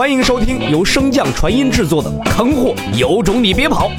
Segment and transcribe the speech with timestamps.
[0.00, 3.90] 欢迎收听由升降传音制作的《坑货有种你别跑》，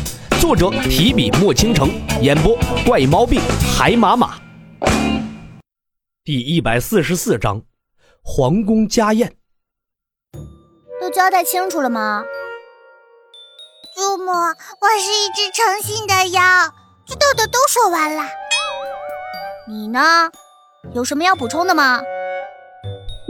[0.41, 1.91] 作者提笔墨倾城，
[2.23, 3.39] 演播怪猫病
[3.77, 4.39] 海马马。
[6.23, 7.61] 第一百四十四章，
[8.23, 9.35] 皇宫家宴。
[10.99, 12.23] 都交代清楚了吗？
[13.95, 16.41] 祖母，我是一只诚信的妖，
[17.05, 18.23] 知道的都说完了。
[19.67, 20.31] 你呢？
[20.95, 22.01] 有什么要补充的吗？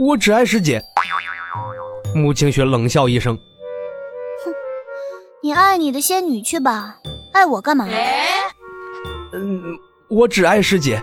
[0.00, 0.82] 我只爱师姐。
[2.14, 3.34] 穆清雪冷笑一声
[4.44, 4.52] ：“哼，
[5.42, 6.98] 你爱你的仙女去吧，
[7.32, 7.88] 爱我干嘛？”
[9.32, 9.62] 嗯，
[10.08, 11.00] 我只爱师姐。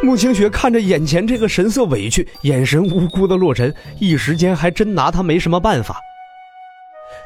[0.00, 6.00] 穆清雪看着眼前这个神色委屈、眼神无辜的洛尘，一时间还真拿他没什么办法。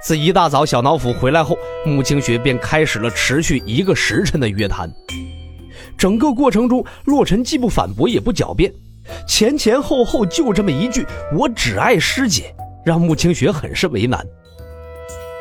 [0.03, 4.91] 自一大早小脑斧回来后，穆清雪便开始了持续一个时辰的约谈。
[5.99, 8.73] 整个过程中，洛尘既不反驳，也不狡辩。
[9.27, 11.07] 前前后后就这么一句
[11.37, 14.25] “我只爱师姐”，让穆清雪很是为难。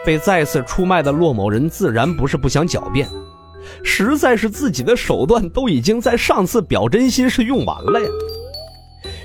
[0.06, 3.10] 被再次出卖的骆某人自然不是不想狡辩，
[3.84, 8.08] 实在是自己的手段都已经在上次表真心是用完了呀。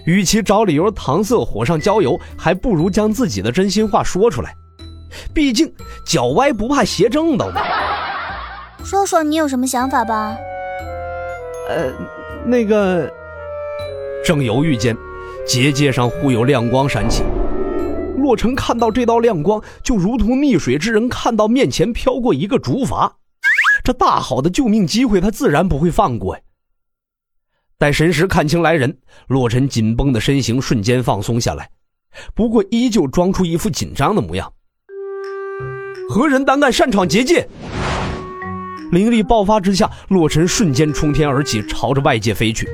[0.06, 4.55] 与其找理由搪塞火上浇油，还不如将自己的真心话说出来。
[5.34, 5.70] 毕竟
[6.06, 7.61] 脚歪不怕鞋正的嘛。
[8.83, 10.34] 说说你有什么想法吧。
[11.68, 11.92] 呃，
[12.46, 13.12] 那个。
[14.24, 14.96] 正犹豫间，
[15.46, 17.22] 结界上忽有亮光闪起。
[18.16, 23.10] 洛尘看到这道亮光，就如同溺水之人看到面前飘过一个竹筏，
[23.82, 26.42] 这大好的救命机会，他自然不会放过呀。
[27.78, 31.70] 待神识看清来人，洛尘紧绷的身形瞬间放松下来，
[32.34, 34.52] 不过依旧装出一副紧张的模样。
[36.10, 37.48] 何人胆敢擅闯结界？
[38.92, 42.68] 灵力爆发之下，洛尘瞬间冲天而起，朝着外界飞去。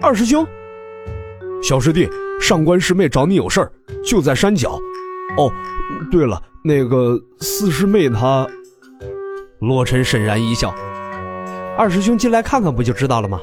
[0.00, 0.46] 二师兄，
[1.60, 2.08] 小师弟，
[2.40, 3.72] 上官师妹找你有事儿，
[4.04, 4.78] 就在山脚。
[5.36, 5.52] 哦，
[6.08, 8.46] 对了，那个四师妹她……
[9.58, 10.72] 洛尘沈然一笑，
[11.76, 13.40] 二师兄进来看看不就知道了吗？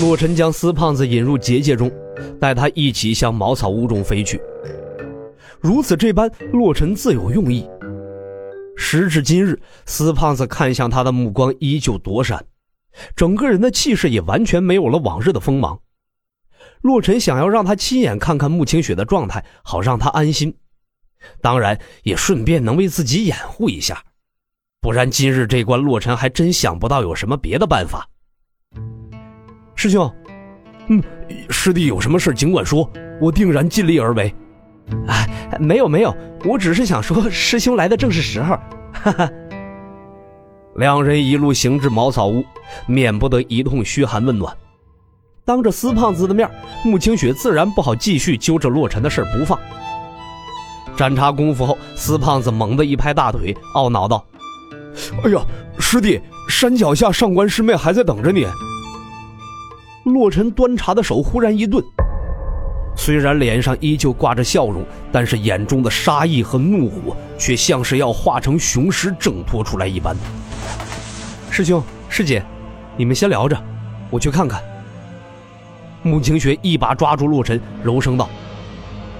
[0.00, 1.88] 洛尘将司胖子引入结界中，
[2.40, 4.40] 带他一起向茅草屋中飞去。
[5.60, 7.64] 如此这般，洛尘自有用意。
[8.76, 9.56] 时至今日，
[9.86, 12.44] 司胖子看向他的目光依旧躲闪。
[13.14, 15.80] 整个人的气势也完全没有了往日的锋芒。
[16.80, 20.54] 洛尘想要让他亲眼看看穆清雪的状态，好让他安心，
[21.40, 24.02] 当然也顺便能为自己掩护一下。
[24.80, 28.08] 不然今日这关，洛尘还真想不到有什么别的办法。
[29.74, 30.12] 师兄，
[30.86, 31.02] 嗯，
[31.50, 32.88] 师弟有什么事尽管说，
[33.20, 34.32] 我定然尽力而为。
[35.08, 38.56] 哎，没有没有，我只是想说，师兄来的正是时候。
[38.92, 39.30] 哈哈。
[40.78, 42.44] 两人一路行至茅草屋，
[42.86, 44.56] 免不得一通嘘寒问暖。
[45.44, 46.48] 当着司胖子的面，
[46.84, 49.58] 穆清雪自然不好继续揪着洛尘的事不放。
[50.96, 54.24] 盏茶功夫后，司胖子猛地一拍大腿，懊恼道
[55.24, 55.44] ：“哎呀，
[55.80, 58.46] 师弟，山脚下上官师妹还在等着你。”
[60.06, 61.82] 洛尘端茶的手忽然一顿，
[62.96, 70.16] 虽然脸上依旧挂着笑容，但是眼中的杀意和怒火却像是要化成雄狮挣脱出来一般。
[71.58, 72.40] 师兄师姐，
[72.96, 73.60] 你们先聊着，
[74.10, 74.62] 我去看看。
[76.04, 78.30] 穆清雪一把抓住洛尘，柔声道：“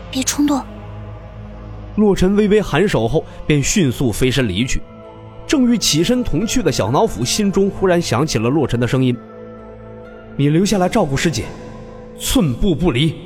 [0.08, 0.62] 别冲动。”
[1.98, 4.80] 洛尘微微颔首后，便迅速飞身离去。
[5.48, 9.16] 正欲起身同去的小脑斧，心中忽然响起了洛尘的声音
[10.38, 11.46] ：“你留下来照顾师姐，
[12.20, 13.16] 寸步不离。”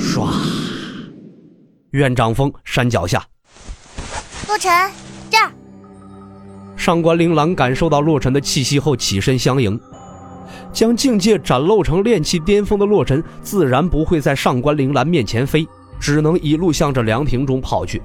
[0.00, 0.30] 唰，
[1.90, 3.22] 院长峰山脚下，
[4.48, 4.72] 洛尘。
[6.86, 9.76] 上官铃兰感受到洛尘的气息后，起身相迎。
[10.72, 15.66] 将境界展露成炼气巅峰的洛尘，自然不会在上官铃兰面前飞，
[15.98, 18.00] 只能一路向着凉亭中跑去。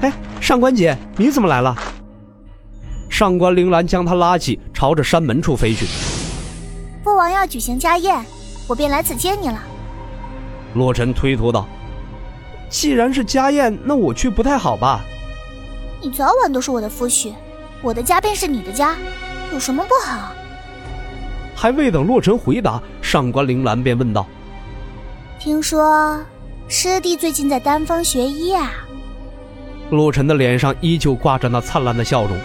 [0.00, 1.72] 哎，上官姐，你怎么来了？
[3.08, 5.86] 上官铃兰将他拉起，朝着山门处飞去。
[7.04, 8.20] 父王要举行家宴，
[8.66, 9.62] 我便来此接你了。
[10.74, 11.64] 洛尘推脱道
[12.68, 15.00] ：“既然是家宴，那我去不太好吧？
[16.02, 17.32] 你早晚都是我的夫婿。”
[17.82, 18.96] 我的家便是你的家，
[19.52, 20.32] 有什么不好？
[21.54, 24.26] 还未等洛尘回答，上官铃兰便问道
[25.38, 26.20] ：“听说
[26.68, 28.72] 师弟最近在丹峰学医啊？”
[29.90, 32.36] 洛尘的脸上依旧挂着那灿烂的笑容，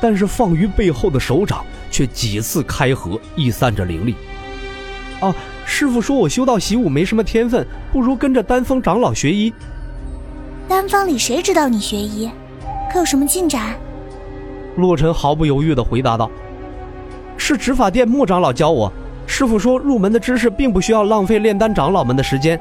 [0.00, 4.14] 但是放于背后的手掌却几次开合，溢散着灵力。
[5.20, 5.34] 啊，
[5.66, 9.52] 师傅说我修道习武没什么天分，不如跟着丹峰长老学医。
[10.68, 12.30] 丹峰里谁知道你学医？
[12.92, 13.74] 可有什么进展？
[14.76, 16.30] 洛尘毫不犹豫地回答道
[17.36, 18.92] ：“是执法殿莫长老教我，
[19.26, 22.60] 师傅说，入门的知识并不需要浪费炼丹长老们的时间。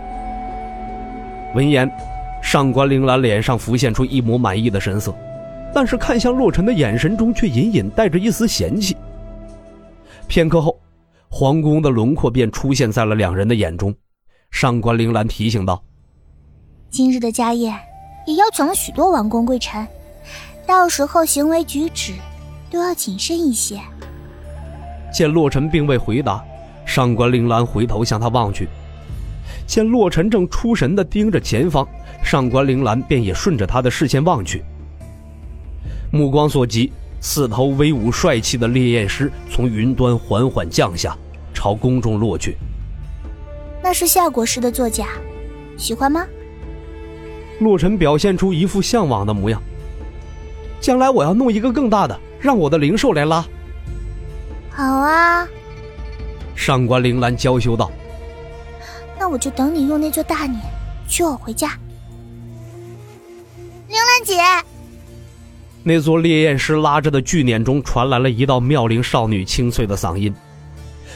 [1.56, 1.90] 闻言，
[2.42, 5.14] 上官铃兰脸上浮现出一抹满意的神色，
[5.74, 8.96] 但是看向洛尘的眼神中却隐隐带着一丝嫌弃。
[10.28, 10.80] 片刻后，
[11.30, 13.94] 皇宫的轮廓便出现在了两人的眼中。
[14.52, 15.84] 上官铃兰提醒道
[16.90, 17.76] ：“今日的家宴
[18.26, 19.88] 也邀请了许多王公贵臣，
[20.70, 22.14] 到时候行为举止
[22.70, 23.80] 都要谨慎一些。”
[25.12, 26.44] 见洛尘并未回答，
[26.86, 28.68] 上官铃兰回头向他望去，
[29.66, 31.88] 见洛尘正出神的盯着前方，
[32.24, 34.64] 上官铃兰便也顺着他的视线望去。
[36.14, 41.18] 目光所及，四头威武帅气的烈焰狮从云端缓缓降下，
[41.52, 42.56] 朝宫中落去。
[43.82, 45.08] 那是夏国师的座驾，
[45.78, 46.24] 喜欢吗？
[47.60, 49.60] 洛尘表现出一副向往的模样。
[50.80, 53.46] 将来我要弄一个更大的，让我的灵兽来拉。
[54.72, 55.48] 好啊，
[56.56, 57.92] 上官铃兰娇羞道
[59.20, 60.62] ：“那我就等你用那座大碾
[61.08, 61.70] 娶我回家。”
[63.90, 64.36] 铃兰姐，
[65.84, 70.34] 那座烈焰师拉着的巨碾中传来了一道妙龄少女清脆的嗓音，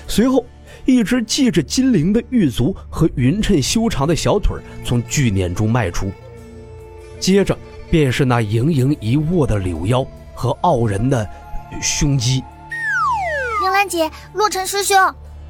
[0.07, 0.45] 随后
[0.85, 6.11] 一只系着金铃的玉足和匀称修长的小腿从巨碾中迈出，
[7.19, 7.55] 接着
[7.93, 10.03] 便是那盈盈一握的柳腰
[10.33, 11.29] 和傲人的
[11.79, 12.43] 胸肌。
[13.61, 14.97] 铃兰姐，洛尘师兄，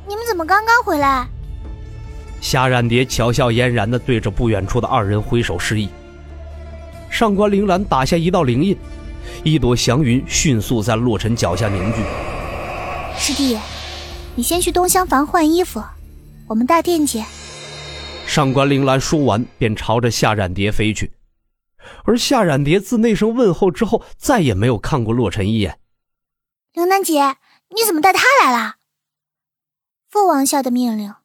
[0.05, 1.25] 你们怎么刚刚回来？
[2.41, 5.87] 夏冉蝶巧笑嫣然的对着不远处的二人挥手示意。
[7.09, 8.77] 上官铃兰打下一道灵印，
[9.45, 12.01] 一朵祥云迅速在洛尘脚下凝聚。
[13.17, 13.57] 师弟，
[14.35, 15.81] 你先去东厢房换衣服，
[16.49, 17.23] 我们大殿见。
[18.27, 21.09] 上官铃兰说完，便朝着夏冉蝶飞去。
[22.05, 25.79] 而夏冉蝶自那声问候之后，再也没有看过洛尘一眼。
[26.73, 27.37] 铃兰姐。
[27.75, 28.75] 你怎么带他来了？
[30.07, 31.15] 父王下的命令。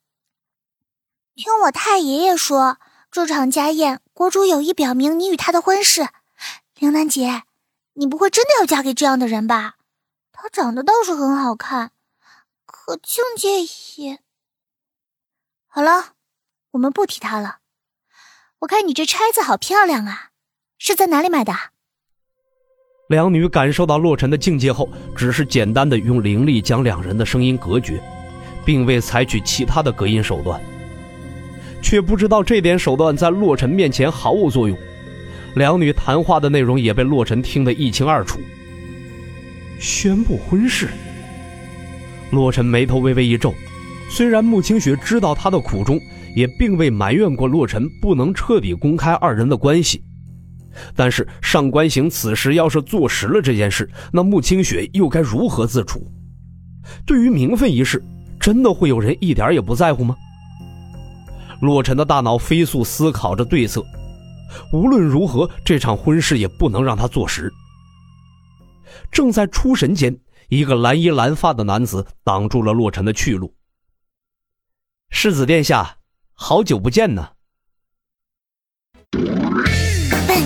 [1.34, 2.78] 听我太爷爷说，
[3.10, 6.08] 这场家宴，国主有意表明你与他的婚事。
[6.76, 7.42] 铃兰姐，
[7.92, 9.76] 你不会真的要嫁给这样的人吧？
[10.32, 11.92] 他长得倒是很好看，
[12.64, 13.60] 可境界
[14.02, 14.20] 也……
[15.66, 16.14] 好了，
[16.70, 17.58] 我们不提他了。
[18.60, 20.27] 我看你这钗子好漂亮啊，
[20.78, 21.52] 是在哪里买的？
[23.08, 28.00] 两女感受到洛尘的境界后，只是简单的用灵力将两人的声音隔绝，
[28.64, 30.60] 并未采取其他的隔音手段，
[31.82, 34.78] 却不知道这点手段在洛尘面前毫无作用。
[35.54, 38.38] 两女谈话的内容也被洛尘听得一清二楚。
[39.80, 40.88] 宣布婚事。
[42.30, 43.52] 洛尘眉头微微一皱，
[44.10, 45.98] 虽然穆清雪知道他的苦衷，
[46.36, 50.02] 也并未埋怨过洛尘不能彻底公开二人的关系。
[50.94, 56.06] 但是上官行此时要是坐实了这件事，那穆清雪又该如何自处？
[57.04, 58.02] 对于名分一事，
[58.40, 60.16] 真的会有人一点也不在乎吗？
[61.60, 63.84] 洛尘的大脑飞速思考着对策，
[64.72, 67.52] 无论如何，这场婚事也不能让他坐实。
[69.10, 70.16] 正在出神间，
[70.48, 73.54] 一个蓝衣蓝发的男子挡住了洛尘的去路。
[75.10, 75.96] 世子殿下，
[76.32, 77.30] 好久不见呢。